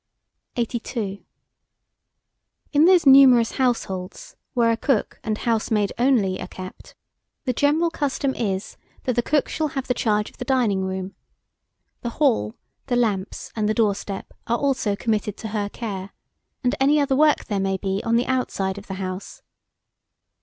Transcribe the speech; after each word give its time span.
82. 0.55 1.23
IN 2.73 2.85
THOSE 2.87 3.05
NUMEROUS 3.05 3.51
HOUSEHOLDS 3.57 4.35
where 4.55 4.71
a 4.71 4.75
cook 4.75 5.19
and 5.23 5.37
housemaid 5.37 5.91
are 5.99 6.05
only 6.07 6.37
kept, 6.49 6.95
the 7.45 7.53
general 7.53 7.91
custom 7.91 8.33
is, 8.33 8.77
that 9.03 9.15
the 9.15 9.21
cook 9.21 9.47
should 9.47 9.73
have 9.73 9.85
the 9.85 9.93
charge 9.93 10.31
of 10.31 10.37
the 10.37 10.43
dining 10.45 10.83
room. 10.83 11.13
The 12.01 12.09
hall, 12.17 12.55
the 12.87 12.95
lamps 12.95 13.51
and 13.55 13.69
the 13.69 13.75
doorstep 13.75 14.33
are 14.47 14.57
also 14.57 14.95
committed 14.95 15.37
to 15.37 15.49
her 15.49 15.69
care, 15.69 16.13
and 16.63 16.73
any 16.79 16.99
other 16.99 17.15
work 17.15 17.45
there 17.45 17.59
may 17.59 17.77
be 17.77 18.01
on 18.03 18.15
the 18.15 18.25
outside 18.25 18.79
of 18.79 18.87
the 18.87 18.95
house. 18.95 19.43